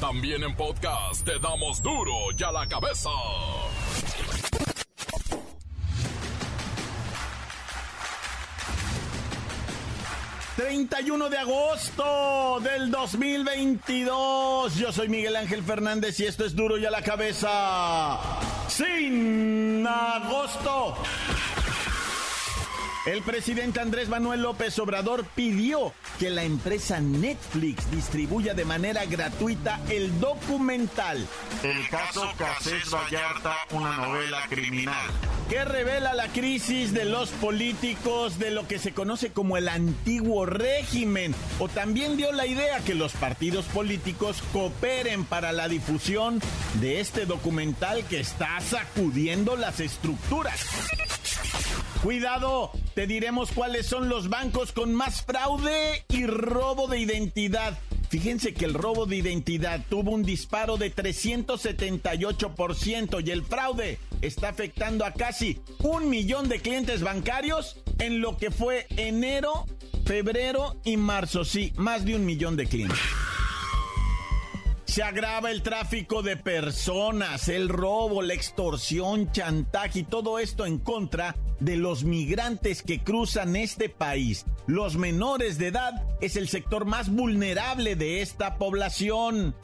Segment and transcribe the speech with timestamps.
[0.00, 3.10] También en podcast te damos duro y a la cabeza.
[10.56, 14.74] 31 de agosto del 2022.
[14.76, 18.18] Yo soy Miguel Ángel Fernández y esto es duro y a la cabeza.
[18.68, 20.96] Sin agosto.
[23.08, 29.80] El presidente Andrés Manuel López Obrador pidió que la empresa Netflix distribuya de manera gratuita
[29.88, 31.26] el documental
[31.62, 35.06] El caso Casés Vallarta, una novela criminal.
[35.48, 40.44] que revela la crisis de los políticos de lo que se conoce como el antiguo
[40.44, 46.42] régimen, o también dio la idea que los partidos políticos cooperen para la difusión
[46.74, 50.66] de este documental que está sacudiendo las estructuras.
[52.02, 57.78] Cuidado, te diremos cuáles son los bancos con más fraude y robo de identidad.
[58.08, 64.48] Fíjense que el robo de identidad tuvo un disparo de 378% y el fraude está
[64.48, 69.64] afectando a casi un millón de clientes bancarios en lo que fue enero,
[70.04, 71.44] febrero y marzo.
[71.44, 72.98] Sí, más de un millón de clientes.
[74.98, 80.78] Se agrava el tráfico de personas, el robo, la extorsión, chantaje y todo esto en
[80.78, 84.44] contra de los migrantes que cruzan este país.
[84.66, 89.54] Los menores de edad es el sector más vulnerable de esta población.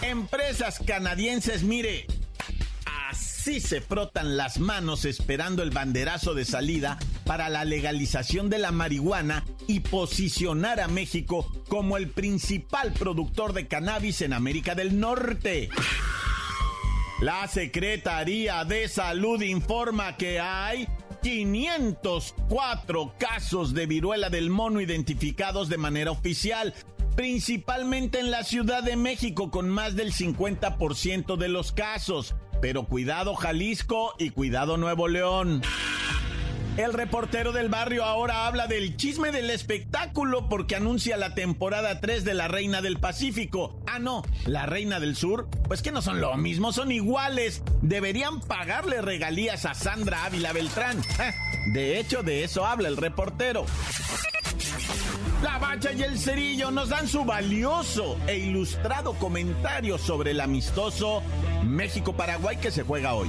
[0.00, 2.06] Empresas canadienses, mire,
[3.10, 6.98] así se frotan las manos esperando el banderazo de salida
[7.28, 13.68] para la legalización de la marihuana y posicionar a México como el principal productor de
[13.68, 15.68] cannabis en América del Norte.
[17.20, 20.88] La Secretaría de Salud informa que hay
[21.22, 26.72] 504 casos de viruela del mono identificados de manera oficial,
[27.14, 32.34] principalmente en la Ciudad de México con más del 50% de los casos.
[32.62, 35.60] Pero cuidado Jalisco y cuidado Nuevo León.
[36.78, 42.24] El reportero del barrio ahora habla del chisme del espectáculo porque anuncia la temporada 3
[42.24, 43.82] de La Reina del Pacífico.
[43.88, 45.48] Ah, no, La Reina del Sur.
[45.66, 47.64] Pues que no son lo mismo, son iguales.
[47.82, 51.02] Deberían pagarle regalías a Sandra Ávila Beltrán.
[51.18, 51.34] Eh,
[51.72, 53.66] De hecho, de eso habla el reportero.
[55.42, 61.24] La Bacha y el Cerillo nos dan su valioso e ilustrado comentario sobre el amistoso
[61.64, 63.28] México-Paraguay que se juega hoy.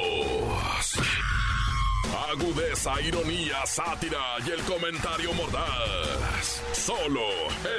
[2.13, 6.61] Agudeza, ironía, sátira y el comentario mordaz.
[6.73, 7.21] Solo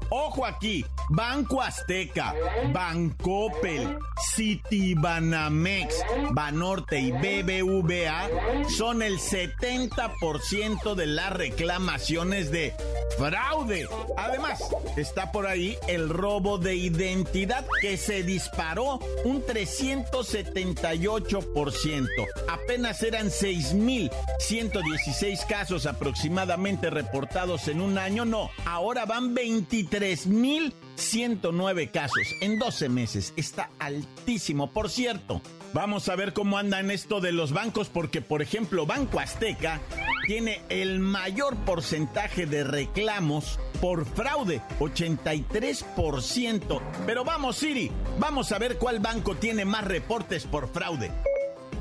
[0.10, 2.36] Ojo aquí, Banco Azteca,
[2.72, 3.98] Bancopel,
[4.36, 8.30] Citibanamex, Banorte y BBVA
[8.70, 12.76] son el 70% de las reclamaciones de
[13.18, 13.88] fraude.
[14.34, 14.60] Además,
[14.98, 22.08] está por ahí el robo de identidad que se disparó un 378%.
[22.50, 28.26] Apenas eran 6.116 casos aproximadamente reportados en un año.
[28.26, 33.34] No, ahora van 23.109 casos en 12 meses.
[33.36, 34.72] Está altísimo.
[34.72, 35.44] Por cierto,
[35.74, 39.80] vamos a ver cómo andan esto de los bancos porque, por ejemplo, Banco Azteca
[40.26, 46.82] tiene el mayor porcentaje de reclamos por fraude, 83%.
[47.06, 51.12] Pero vamos, Siri, vamos a ver cuál banco tiene más reportes por fraude.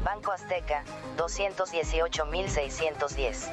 [0.05, 0.85] Banco Azteca,
[1.17, 3.53] 218.610.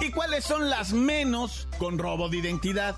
[0.00, 2.96] ¿Y cuáles son las menos con robo de identidad?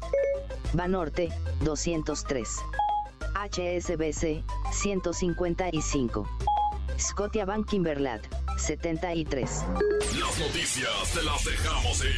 [0.75, 1.31] Banorte,
[1.63, 2.57] 203.
[3.35, 6.29] HSBC, 155.
[7.01, 8.21] Scotiabank Kimberlad,
[8.59, 9.51] 73.
[10.21, 12.11] Las noticias te las dejamos ir.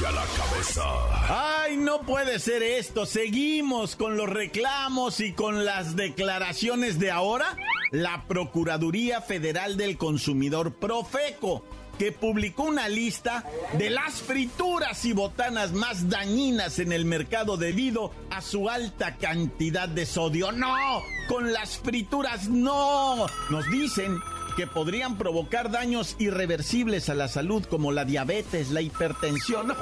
[0.00, 1.62] Y a la cabeza.
[1.62, 3.06] Ay, no puede ser esto.
[3.06, 7.56] Seguimos con los reclamos y con las declaraciones de ahora.
[7.92, 11.64] La Procuraduría Federal del Consumidor Profeco
[12.00, 13.44] que publicó una lista
[13.74, 19.86] de las frituras y botanas más dañinas en el mercado debido a su alta cantidad
[19.86, 20.50] de sodio.
[20.50, 23.26] No, con las frituras no.
[23.50, 24.18] Nos dicen
[24.56, 29.68] que podrían provocar daños irreversibles a la salud como la diabetes, la hipertensión.
[29.68, 29.76] No,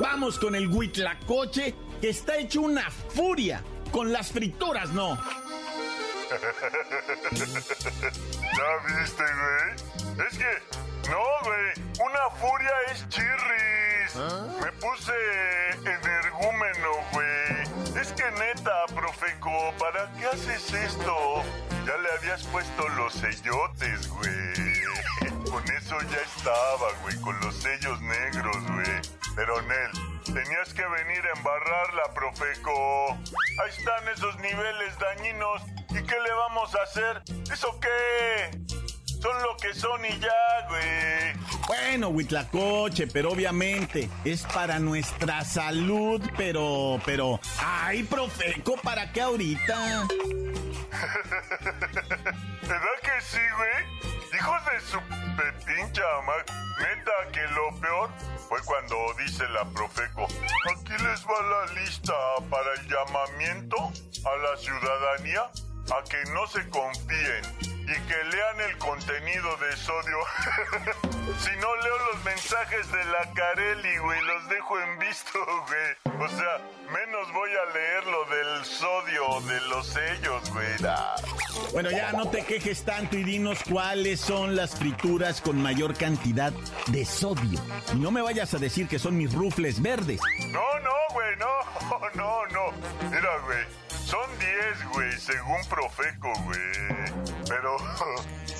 [0.00, 3.62] vamos con el huitlacoche que está hecho una furia.
[3.92, 5.16] Con las frituras no.
[6.30, 6.36] ¿Ya
[8.86, 9.74] viste, güey?
[10.26, 10.46] Es que
[11.10, 11.88] no, güey.
[12.00, 14.14] Una furia es chirris.
[14.62, 15.12] Me puse
[15.84, 18.00] energúmeno, güey.
[18.00, 21.42] Es que neta, Profeco, ¿para qué haces esto?
[21.86, 25.42] Ya le habías puesto los sellotes, güey.
[25.50, 29.00] Con eso ya estaba, güey, con los sellos negros, güey.
[29.34, 29.90] Pero Nel,
[30.24, 33.12] tenías que venir a embarrarla, Profeco.
[33.12, 35.62] Ahí están esos niveles dañinos.
[35.90, 37.22] ¿Y qué le vamos a hacer?
[37.50, 38.77] ¿Eso qué?
[39.20, 41.58] Son lo que son y ya, güey.
[41.66, 50.06] Bueno, Huitlacoche, pero obviamente es para nuestra salud, pero, pero, ay, Profeco, ¿para qué ahorita?
[52.62, 54.08] ¿Verdad que sí, güey?
[54.34, 54.98] Hijos de su
[55.64, 56.02] pincha.
[56.78, 58.10] Neta que lo peor
[58.48, 60.24] fue cuando dice la Profeco.
[60.24, 62.14] Aquí les va la lista
[62.48, 63.76] para el llamamiento
[64.24, 65.42] a la ciudadanía
[65.90, 70.18] a que no se confíen y que lean el contenido de sodio.
[71.38, 76.20] si no leo los mensajes de la Carelli, güey, los dejo en visto, güey.
[76.20, 76.58] O sea,
[76.92, 80.68] menos voy a leer lo del sodio, de los sellos, güey.
[81.72, 86.52] Bueno, ya no te quejes tanto y dinos cuáles son las frituras con mayor cantidad
[86.88, 87.60] de sodio.
[87.94, 90.20] Y no me vayas a decir que son mis rufles verdes.
[90.48, 91.57] No, no, güey, no, no,
[95.18, 96.58] según Profeco, güey.
[97.48, 97.76] Pero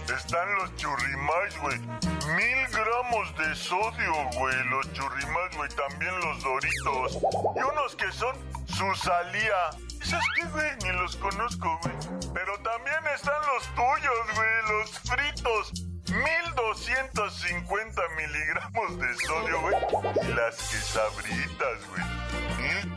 [0.17, 1.79] están los churrimais, güey.
[1.79, 4.65] Mil gramos de sodio, güey.
[4.71, 5.69] Los churrimais, güey.
[5.71, 7.19] También los doritos.
[7.57, 8.37] Y unos que son
[8.67, 9.71] susalía.
[10.01, 10.71] ¿Esos qué, güey?
[10.83, 11.95] Ni los conozco, güey.
[12.35, 14.49] Pero también están los tuyos, güey.
[14.69, 15.73] Los fritos.
[16.09, 19.77] 1250 miligramos de sodio, güey.
[20.23, 22.18] Y las quesabritas, güey.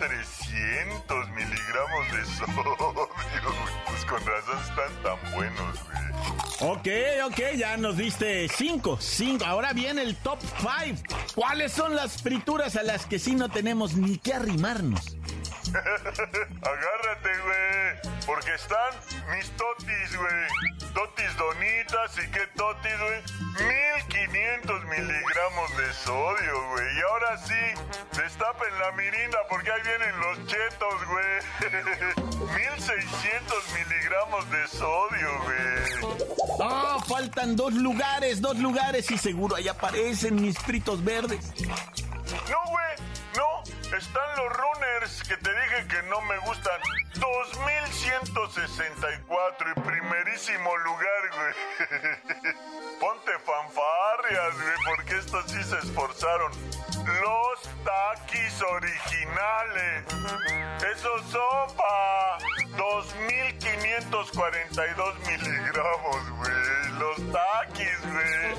[0.02, 3.10] 1300 miligramos de sodio,
[3.86, 6.72] Pues con razón están tan buenos, güey.
[6.72, 6.88] Ok,
[7.26, 9.46] ok, ya nos diste cinco, cinco.
[9.46, 10.96] Ahora viene el top five.
[11.36, 15.18] ¿Cuáles son las frituras a las que sí no tenemos ni que arrimarnos?
[15.72, 17.81] Agárrate, güey.
[18.26, 18.94] Porque están
[19.36, 20.92] mis totis, güey.
[20.94, 23.22] Totis donitas y qué totis, güey.
[24.08, 26.98] 1500 miligramos de sodio, güey.
[26.98, 31.42] Y ahora sí, destapen la mirinda porque ahí vienen los chetos, güey.
[32.56, 36.18] 1600 miligramos de sodio, güey.
[36.60, 41.54] Oh, faltan dos lugares, dos lugares y seguro ahí aparecen mis fritos verdes.
[42.50, 43.11] No, güey.
[43.98, 46.80] Están los runners que te dije que no me gustan.
[47.16, 51.54] 2164 y primerísimo lugar, güey.
[53.02, 56.52] Ponte fanfarrias, güey, porque estos sí se esforzaron.
[57.22, 60.06] Los taquis originales.
[60.94, 62.38] Eso sopa.
[62.78, 66.52] 2542 miligramos, güey.
[66.98, 68.56] Los taquis, güey.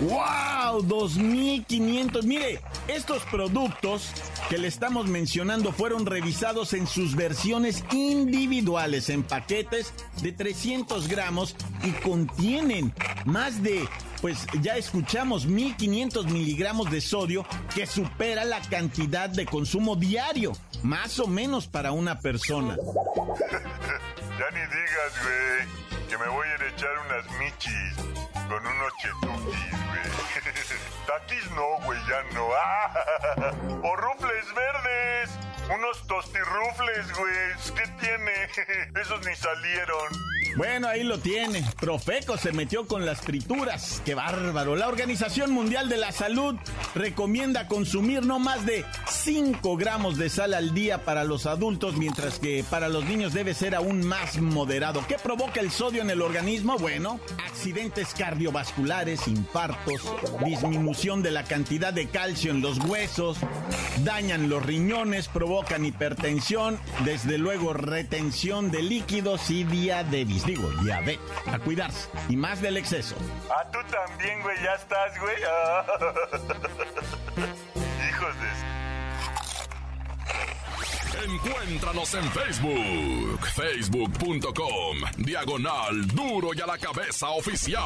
[0.00, 0.82] ¡Wow!
[0.82, 2.24] 2500.
[2.24, 4.10] Mire, estos productos
[4.48, 11.56] que le estamos mencionando fueron revisados en sus versiones individuales, en paquetes de 300 gramos
[11.82, 12.92] y contienen
[13.24, 13.88] más de
[14.20, 21.18] pues ya escuchamos 1500 miligramos de sodio que supera la cantidad de consumo diario, más
[21.20, 22.76] o menos para una persona.
[24.38, 27.96] ya ni digas, güey, que me voy a ir a echar unas michis
[28.48, 30.06] con unos chetuquis, güey.
[31.06, 32.46] Taquis no, güey, ya no.
[33.88, 35.38] o rufles verdes.
[35.68, 37.34] Unos tostirrufles, güey.
[37.74, 38.35] ¿Qué tiene?
[39.00, 40.36] Esos ni salieron.
[40.56, 41.64] Bueno, ahí lo tiene.
[41.78, 44.00] Profeco se metió con las frituras.
[44.04, 44.74] ¡Qué bárbaro!
[44.74, 46.56] La Organización Mundial de la Salud
[46.94, 52.38] recomienda consumir no más de 5 gramos de sal al día para los adultos, mientras
[52.38, 55.04] que para los niños debe ser aún más moderado.
[55.06, 56.78] ¿Qué provoca el sodio en el organismo?
[56.78, 60.00] Bueno, accidentes cardiovasculares, infartos,
[60.44, 63.38] disminución de la cantidad de calcio en los huesos,
[64.04, 71.18] dañan los riñones, provocan hipertensión, desde luego retención de líquidos y diabetes digo, ya ve,
[71.46, 72.06] a cuidarse.
[72.28, 73.16] Y más del exceso.
[73.48, 75.36] Ah, tú también, güey, ya estás, güey.
[75.48, 75.86] Ah.
[78.10, 78.76] Hijos de...
[81.24, 87.80] Encuéntranos en Facebook, facebook.com, diagonal duro y a la cabeza oficial.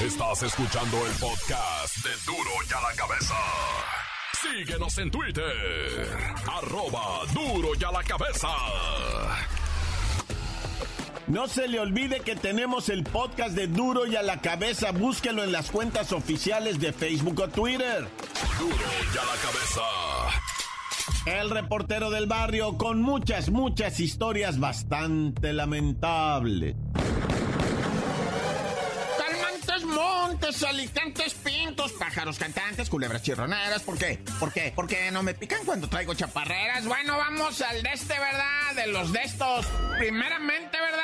[0.00, 3.34] Estás escuchando el podcast de duro y a la cabeza.
[4.52, 6.06] Síguenos en Twitter,
[6.46, 8.48] arroba duro y a la cabeza.
[11.26, 14.92] No se le olvide que tenemos el podcast de Duro y a la cabeza.
[14.92, 18.06] Búsquelo en las cuentas oficiales de Facebook o Twitter.
[18.58, 19.82] Duro y a la cabeza.
[21.26, 26.76] El reportero del barrio con muchas, muchas historias bastante lamentables.
[29.94, 31.34] montes, alicantes,
[31.74, 33.82] pájaros cantantes, culebras chirroneras.
[33.82, 34.18] ¿Por qué?
[34.38, 34.72] ¿Por qué?
[34.74, 36.86] ¿Por qué no me pican cuando traigo chaparreras?
[36.86, 38.74] Bueno, vamos al de este, ¿verdad?
[38.76, 39.66] De los de estos.
[39.98, 41.03] Primeramente, ¿verdad?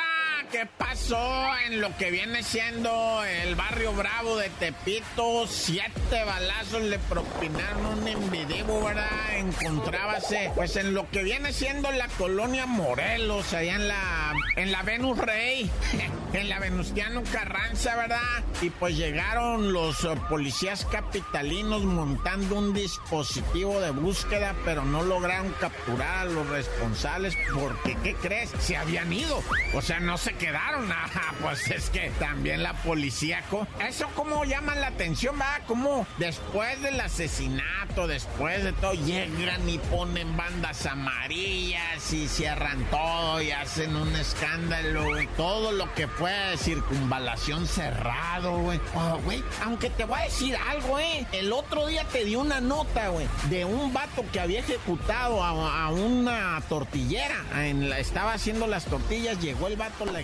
[0.51, 5.47] ¿Qué pasó en lo que viene siendo el barrio Bravo de Tepito?
[5.47, 9.07] Siete balazos le propinaron un individuo, ¿verdad?
[9.37, 14.83] Encontrábase, pues en lo que viene siendo la colonia Morelos, allá en la, en la
[14.83, 15.71] Venus Rey,
[16.33, 18.43] en la Venustiano Carranza, ¿verdad?
[18.61, 26.19] Y pues llegaron los policías capitalinos montando un dispositivo de búsqueda, pero no lograron capturar
[26.19, 28.51] a los responsables porque, ¿qué crees?
[28.59, 29.41] Se habían ido.
[29.73, 30.91] O sea, no se quedaron.
[30.91, 33.43] Ajá, pues es que también la policía.
[33.87, 39.77] Eso como llama la atención, va, como después del asesinato, después de todo, llegan y
[39.77, 45.05] ponen bandas amarillas y cierran todo y hacen un escándalo,
[45.37, 48.79] Todo lo que fue circunvalación cerrado, güey.
[48.95, 51.27] Oh, güey, aunque te voy a decir algo, eh.
[51.31, 55.89] El otro día te di una nota, güey, de un vato que había ejecutado a,
[55.91, 57.35] una tortillera.
[57.97, 60.23] Estaba haciendo las tortillas, llegó el vato, la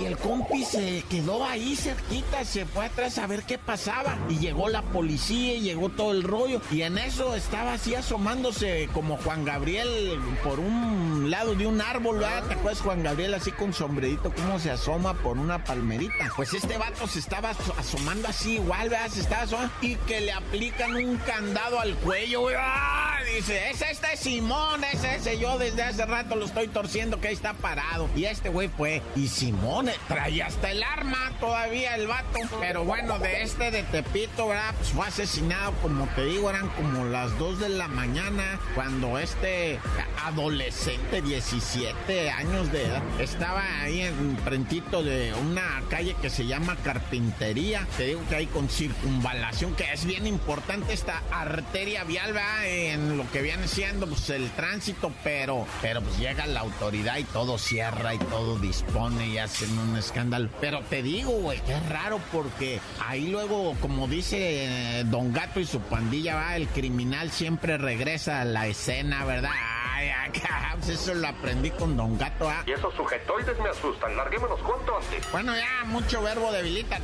[0.00, 4.18] y el compi se quedó ahí cerquita, se fue atrás a ver qué pasaba.
[4.28, 6.60] Y llegó la policía y llegó todo el rollo.
[6.70, 12.18] Y en eso estaba así asomándose como Juan Gabriel por un lado de un árbol,
[12.18, 12.44] ¿verdad?
[12.44, 16.32] ¿Te acuerdas Juan Gabriel así con sombrerito, cómo se asoma por una palmerita?
[16.36, 19.08] Pues este vato se estaba asomando así igual, ¿verdad?
[19.08, 22.56] Se estaba asomando y que le aplican un candado al cuello, güey.
[22.58, 23.16] ¡Ah!
[23.34, 25.38] Dice, es este Simón, es ese.
[25.38, 28.08] Yo desde hace rato lo estoy torciendo que ahí está parado.
[28.14, 29.02] Y este güey fue.
[29.28, 32.38] Simón traía hasta el arma todavía el vato.
[32.60, 34.74] Pero bueno, de este de Tepito, ¿verdad?
[34.76, 38.58] Pues fue asesinado, como te digo, eran como las 2 de la mañana.
[38.74, 39.78] Cuando este
[40.24, 46.76] adolescente, 17 años de edad, estaba ahí en frentito de una calle que se llama
[46.82, 47.86] Carpintería.
[47.96, 52.66] Te digo que hay con circunvalación, que es bien importante esta arteria vial, ¿verdad?
[52.66, 57.24] En lo que viene siendo pues, el tránsito, pero, pero pues llega la autoridad y
[57.24, 60.48] todo cierra y todo dispone y hacen un escándalo.
[60.60, 65.60] Pero te digo, güey, que es raro porque ahí luego, como dice eh, Don Gato
[65.60, 69.50] y su pandilla, va, el criminal siempre regresa a la escena, ¿verdad?
[69.94, 72.62] Ay, acá, pues eso lo aprendí con Don Gato, ¿ah?
[72.66, 74.16] Y esos sujetoides me asustan.
[74.16, 75.32] Larguémonos cuanto antes.
[75.32, 76.98] Bueno, ya, mucho verbo debilita.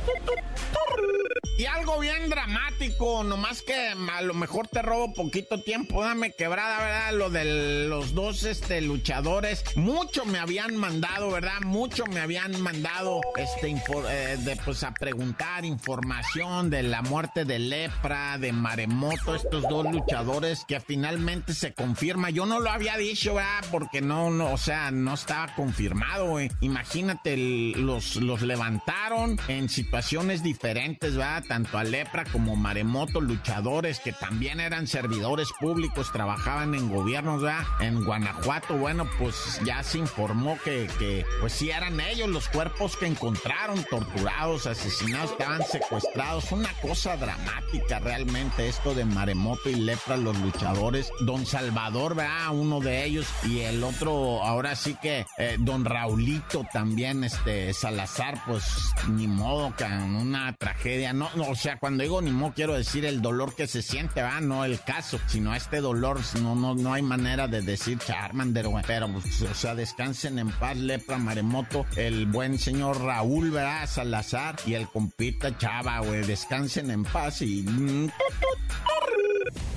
[1.55, 6.79] Y algo bien dramático, nomás que a lo mejor te robo poquito tiempo, dame quebrada,
[6.79, 7.13] ¿verdad?
[7.13, 11.61] Lo de los dos este, luchadores, mucho me habían mandado, ¿verdad?
[11.61, 17.59] Mucho me habían mandado este, eh, de, pues, a preguntar información de la muerte de
[17.59, 22.31] Lepra, de Maremoto, estos dos luchadores que finalmente se confirma.
[22.31, 23.63] Yo no lo había dicho, ¿verdad?
[23.69, 26.49] Porque no, no o sea, no estaba confirmado, güey.
[26.61, 31.42] Imagínate, los, los levantaron en situaciones diferentes, ¿verdad?
[31.43, 37.63] Tanto a Lepra como Maremoto, luchadores que también eran servidores públicos, trabajaban en gobiernos, ¿verdad?
[37.79, 42.97] En Guanajuato, bueno, pues ya se informó que, que, pues sí eran ellos los cuerpos
[42.97, 46.51] que encontraron, torturados, asesinados, estaban secuestrados.
[46.51, 51.11] Una cosa dramática realmente esto de Maremoto y Lepra, los luchadores.
[51.21, 52.49] Don Salvador, ¿verdad?
[52.53, 58.41] Uno de ellos y el otro, ahora sí que eh, Don Raulito también, este Salazar,
[58.45, 58.63] pues
[59.09, 61.13] ni modo, que una tragedia.
[61.13, 64.39] No, o sea, cuando digo ni mo, quiero decir el dolor que se siente, va,
[64.41, 68.83] no el caso, sino este dolor, no, no, no hay manera de decir Charmander, güey.
[68.85, 73.87] Pero, pues, o sea, descansen en paz, Lepra, Maremoto, el buen señor Raúl, ¿verdad?
[73.87, 76.23] Salazar y el compita Chava, güey.
[76.23, 77.65] Descansen en paz y.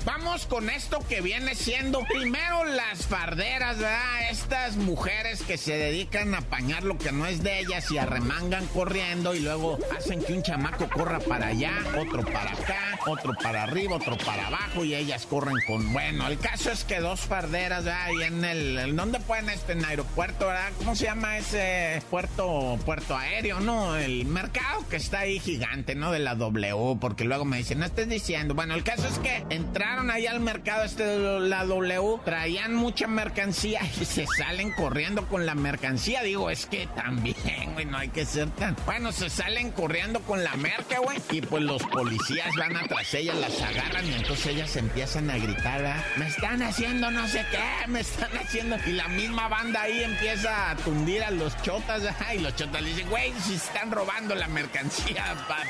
[0.07, 4.31] Vamos con esto que viene siendo primero las farderas, ¿verdad?
[4.31, 8.67] Estas mujeres que se dedican a apañar lo que no es de ellas y arremangan
[8.67, 13.63] corriendo y luego hacen que un chamaco corra para allá, otro para acá, otro para
[13.63, 15.91] arriba, otro para abajo y ellas corren con...
[15.91, 18.05] Bueno, el caso es que dos farderas, ¿verdad?
[18.05, 18.95] Ahí en el...
[18.95, 20.71] ¿Dónde pueden este en aeropuerto, ¿verdad?
[20.77, 23.97] ¿Cómo se llama ese puerto, puerto aéreo, no?
[23.97, 26.13] El mercado que está ahí gigante, ¿no?
[26.13, 28.55] De la W, porque luego me dicen, no estés diciendo.
[28.55, 33.81] Bueno, el caso es que entraron ahí al mercado este la W, traían mucha mercancía
[33.99, 36.21] y se salen corriendo con la mercancía.
[36.21, 38.75] Digo, es que también, güey, no hay que ser tan.
[38.85, 41.17] Bueno, se salen corriendo con la merca, güey.
[41.31, 45.81] Y pues los policías van atrás ellas, las agarran y entonces ellas empiezan a gritar,
[45.81, 46.05] ¿verdad?
[46.17, 48.77] Me están haciendo no sé qué, me están haciendo.
[48.85, 52.33] Y la misma banda ahí empieza a tundir a los chotas, ¿verdad?
[52.35, 55.23] Y los chotas le dicen, güey, si están robando la mercancía,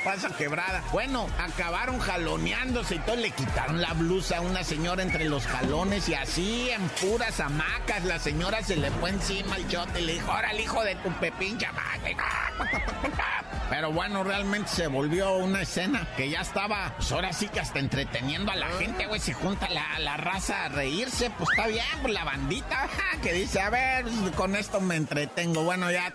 [0.03, 0.83] pasa quebrada.
[0.91, 6.09] Bueno, acabaron jaloneándose y todo le quitaron la blusa a una señora entre los jalones
[6.09, 10.13] y así en puras hamacas la señora se le fue encima al chote y le
[10.13, 11.59] dijo, ahora el hijo de tu pepín
[13.69, 17.77] Pero bueno, realmente se volvió una escena que ya estaba, pues ahora sí que hasta
[17.77, 21.85] entreteniendo a la gente, güey, se junta la, la raza a reírse, pues está bien,
[22.01, 22.89] pues la bandita
[23.21, 26.11] que dice, a ver, con esto me entretengo, bueno, ya.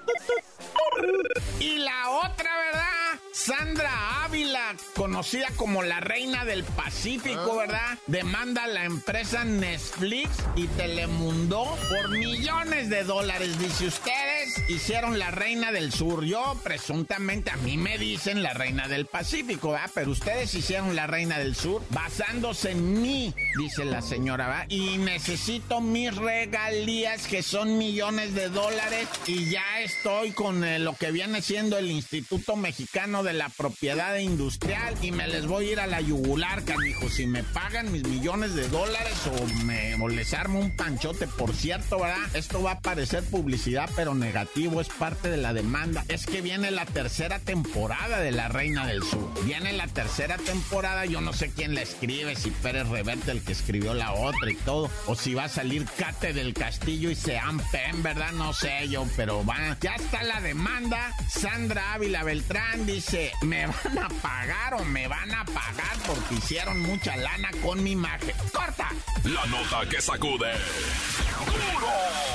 [1.60, 2.91] Y la otra, ¿verdad?
[3.32, 7.56] Sandra Ávila, conocida como la reina del Pacífico, ah.
[7.56, 7.98] ¿verdad?
[8.06, 13.58] Demanda a la empresa Netflix y Telemundo por millones de dólares.
[13.58, 16.24] Dice, ustedes hicieron la reina del sur.
[16.24, 19.90] Yo, presuntamente, a mí me dicen la reina del Pacífico, ¿verdad?
[19.94, 24.66] Pero ustedes hicieron la reina del sur basándose en mí, dice la señora, ¿verdad?
[24.68, 30.94] Y necesito mis regalías, que son millones de dólares, y ya estoy con eh, lo
[30.94, 35.72] que viene siendo el Instituto Mexicano de la propiedad industrial y me les voy a
[35.72, 37.08] ir a la yugular, canijo.
[37.08, 42.00] Si me pagan mis millones de dólares o, me, les armo un panchote, por cierto,
[42.00, 42.18] ¿verdad?
[42.34, 46.04] Esto va a parecer publicidad, pero negativo, es parte de la demanda.
[46.08, 49.32] Es que viene la tercera temporada de La Reina del Sur.
[49.44, 53.52] Viene la tercera temporada, yo no sé quién la escribe, si Pérez Reverte el que
[53.52, 57.58] escribió la otra y todo, o si va a salir Cate del Castillo y Sean
[57.70, 58.32] Pen, ¿verdad?
[58.32, 59.76] No sé yo, pero va.
[59.80, 61.12] Ya está la demanda.
[61.28, 66.80] Sandra Ávila Beltrán dice ¿me van a pagar o me van a pagar porque hicieron
[66.80, 68.34] mucha lana con mi imagen?
[68.52, 68.88] ¡Corta!
[69.24, 70.52] La nota que sacude.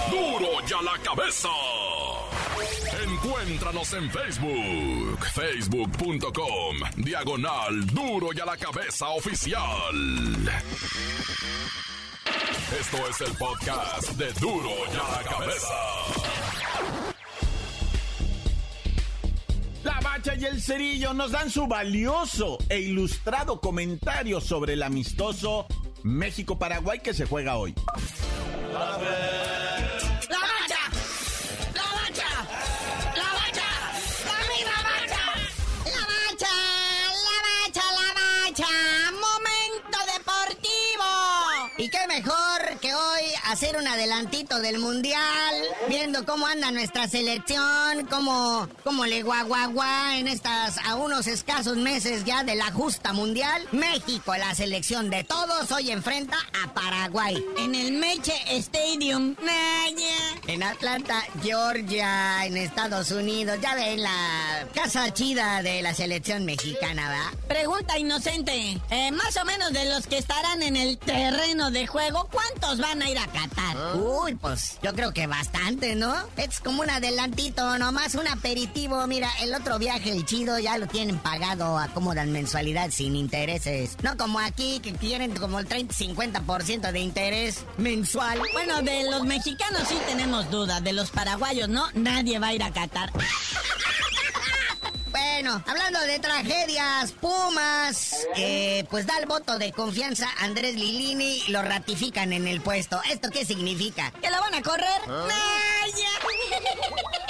[0.09, 0.39] ¡Duro!
[0.39, 1.49] ¡Duro ya la cabeza!
[3.03, 9.61] Encuéntranos en Facebook, facebook.com, diagonal Duro y a la cabeza oficial.
[12.79, 16.46] Esto es el podcast de Duro y a la cabeza.
[19.87, 25.65] La Bacha y el Cerillo nos dan su valioso e ilustrado comentario sobre el amistoso
[26.03, 27.73] México-Paraguay que se juega hoy.
[43.47, 45.55] Hacer un adelantito del mundial,
[45.87, 52.25] viendo cómo anda nuestra selección, cómo, cómo le guaguagua en estas a unos escasos meses
[52.25, 53.67] ya de la justa mundial.
[53.71, 57.43] México, la selección de todos, hoy enfrenta a Paraguay.
[57.57, 59.35] En el Meche Stadium.
[60.47, 63.57] En Atlanta, Georgia, en Estados Unidos.
[63.61, 67.39] Ya ven la casa chida de la selección mexicana, ¿verdad?
[67.47, 68.77] Pregunta inocente.
[68.89, 73.01] Eh, más o menos de los que estarán en el terreno de juego, ¿cuántos van
[73.01, 73.27] a ir a
[73.95, 76.13] Uy, pues yo creo que bastante, ¿no?
[76.37, 79.05] Es como un adelantito, nomás un aperitivo.
[79.07, 83.97] Mira, el otro viaje, el chido, ya lo tienen pagado, acomodan mensualidad sin intereses.
[84.01, 88.41] No como aquí, que quieren como el 30-50% de interés mensual.
[88.53, 92.63] Bueno, de los mexicanos sí tenemos dudas, de los paraguayos no, nadie va a ir
[92.63, 93.11] a Qatar.
[95.39, 101.43] Bueno, hablando de tragedias, Pumas, eh, pues da el voto de confianza a Andrés Lilini
[101.49, 102.99] lo ratifican en el puesto.
[103.07, 104.11] ¿Esto qué significa?
[104.19, 104.99] ¿Que lo van a correr?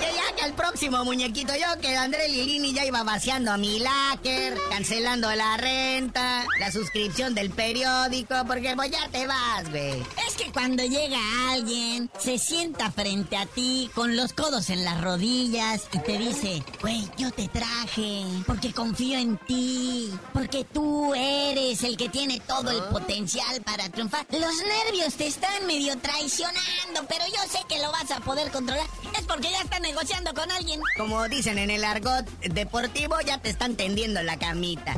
[0.00, 3.80] Que ya que el próximo muñequito yo, que Andrés Lilini ya iba vaciando a mi
[3.80, 10.00] láker, cancelando la renta, la suscripción del periódico, porque pues ya te vas, güey.
[10.26, 11.18] Es que cuando llega
[11.50, 16.62] alguien, se sienta frente a ti con los codos en las rodillas y te dice,
[16.80, 22.70] güey, yo te traje porque confío en ti, porque tú eres el que tiene todo
[22.70, 24.26] el potencial para triunfar.
[24.30, 28.86] Los nervios te están medio traicionando, pero yo sé que lo vas a poder controlar.
[29.26, 30.80] Porque ya estás negociando con alguien.
[30.96, 34.94] Como dicen en el argot deportivo, ya te están tendiendo la camita.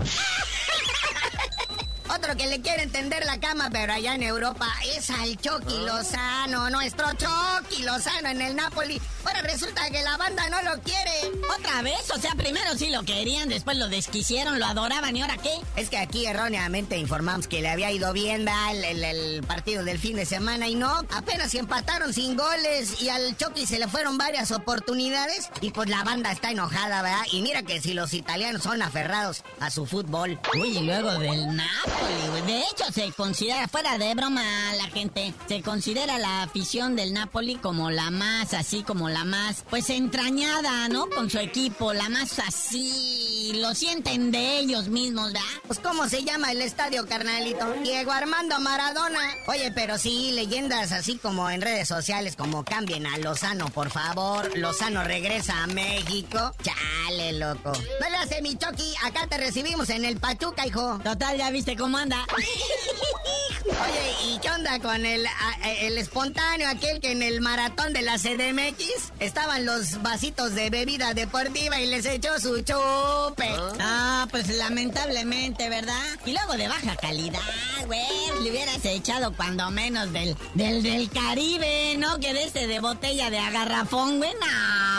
[2.24, 6.70] Otro que le quiere entender la cama, pero allá en Europa, es al Chucky Lozano,
[6.70, 8.98] nuestro Chucky Lozano en el Napoli.
[9.26, 11.10] Ahora resulta que la banda no lo quiere.
[11.58, 12.10] ¿Otra vez?
[12.14, 15.50] O sea, primero sí lo querían, después lo desquisieron, lo adoraban, ¿y ahora qué?
[15.76, 19.98] Es que aquí erróneamente informamos que le había ido bien el, el- el partido del
[19.98, 23.87] fin de semana y no, apenas si empataron sin goles y al Chucky se le
[23.88, 27.22] fueron varias oportunidades y pues la banda está enojada, ¿verdad?
[27.32, 30.38] Y mira que si los italianos son aferrados a su fútbol.
[30.58, 32.13] Uy, y luego del Napoli,
[32.46, 34.42] De hecho, se considera, fuera de broma
[34.77, 39.64] la gente, se considera la afición del Napoli como la más, así como la más,
[39.70, 41.07] pues entrañada, ¿no?
[41.09, 45.48] Con su equipo, la más así, lo sienten de ellos mismos, ¿verdad?
[45.66, 47.72] Pues ¿cómo se llama el estadio, carnalito?
[47.83, 49.20] Diego Armando Maradona.
[49.46, 54.57] Oye, pero sí, leyendas así como en redes sociales, como cambien a Lozano, por favor.
[54.57, 56.53] Lozano regresa a México.
[56.62, 57.72] Chale, loco.
[58.00, 61.00] No le hace mi Chucky, acá te recibimos en el Pachuca, hijo.
[61.03, 61.98] Total, ya viste cómo
[63.64, 68.02] Oye, ¿y qué onda con el, a- el espontáneo, aquel que en el maratón de
[68.02, 73.48] la CDMX estaban los vasitos de bebida deportiva y les echó su chupe?
[73.80, 75.98] Ah, pues lamentablemente, ¿verdad?
[76.26, 77.40] Y luego de baja calidad,
[77.86, 78.02] güey.
[78.42, 82.18] Le hubieras echado cuando menos del, del, del Caribe, ¿no?
[82.20, 84.32] Que de este de botella de agarrafón, güey.
[84.34, 84.46] No,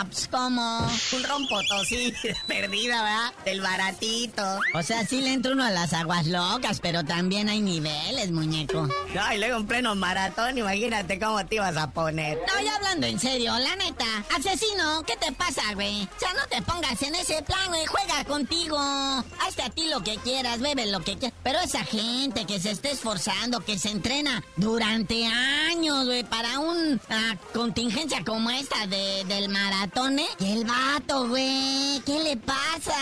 [0.06, 0.80] pues como.
[1.14, 2.14] Un rompotosí
[2.48, 3.34] perdida, ¿verdad?
[3.46, 4.60] Del baratito.
[4.74, 8.88] O sea, sí le entra uno a las aguas locas, pero también hay niveles, muñeco.
[9.14, 12.38] No, y luego en pleno maratón, imagínate cómo te ibas a poner.
[12.48, 14.06] No, ya hablando en serio, la neta.
[14.36, 16.04] Asesino, ¿qué te pasa, güey?
[16.04, 17.86] O sea, no te pongas en ese plan, güey.
[17.86, 18.78] Juega contigo.
[18.78, 21.38] Hazte a ti lo que quieras, bebe lo que quieras.
[21.44, 27.38] Pero esa gente que se esté esforzando, que se entrena durante años, güey, para una
[27.54, 30.28] contingencia como esta de, del maratón, ¿eh?
[30.40, 32.98] Y el vato, güey, ¿qué le pasa?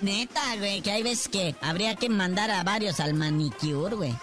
[0.00, 4.14] Neta, güey, que hay veces que habría que mandar a varios al manicure, güey.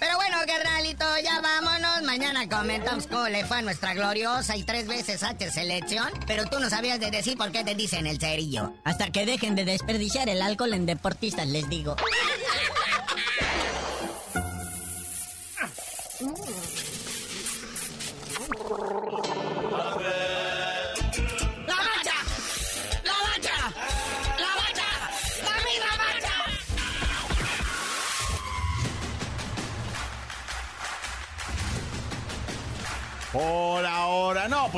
[0.00, 2.02] Pero bueno, carnalito, ya vámonos.
[2.02, 6.08] Mañana comentamos cómo le fue a nuestra gloriosa y tres veces H selección.
[6.26, 8.72] Pero tú no sabías de decir por qué te dicen el cerillo.
[8.84, 11.96] Hasta que dejen de desperdiciar el alcohol en deportistas, les digo.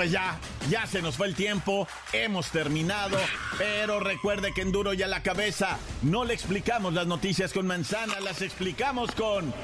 [0.03, 0.37] Pues ya,
[0.69, 3.17] ya se nos fue el tiempo, hemos terminado,
[3.57, 8.19] pero recuerde que en duro ya la cabeza no le explicamos las noticias con manzana,
[8.19, 9.55] las explicamos con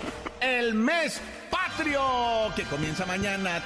[0.40, 1.20] el mes
[1.51, 2.01] patrio,
[2.55, 3.61] que comienza mañana.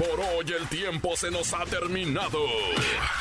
[0.00, 2.40] Por hoy el tiempo se nos ha terminado.